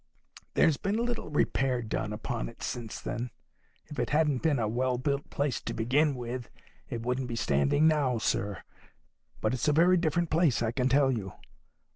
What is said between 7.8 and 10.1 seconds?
now, sir. But it's a very